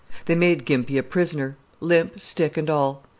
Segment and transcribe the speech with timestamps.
[0.25, 3.03] They made Gimpy a prisoner, limp, stick, and all.